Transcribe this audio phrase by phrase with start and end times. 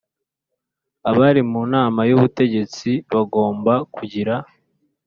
[1.09, 4.35] Abari mu nama y ubutegetsi bagomba kugira